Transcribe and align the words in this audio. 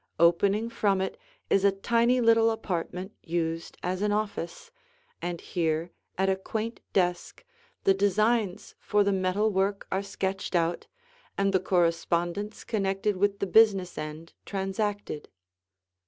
Opening 0.19 0.67
from 0.71 0.99
it 0.99 1.15
is 1.51 1.63
a 1.63 1.71
tiny 1.71 2.19
little 2.21 2.49
apartment 2.49 3.11
used 3.21 3.77
as 3.83 4.01
an 4.01 4.11
office, 4.11 4.71
and 5.21 5.39
here 5.39 5.91
at 6.17 6.27
a 6.27 6.35
quaint 6.35 6.79
desk, 6.91 7.45
the 7.83 7.93
designs 7.93 8.73
for 8.79 9.03
the 9.03 9.11
metal 9.11 9.51
work 9.51 9.85
are 9.91 10.01
sketched 10.01 10.55
out, 10.55 10.87
and 11.37 11.53
the 11.53 11.59
correspondence 11.59 12.63
connected 12.63 13.15
with 13.15 13.37
the 13.37 13.45
business 13.45 13.95
end 13.95 14.33
transacted. 14.43 15.29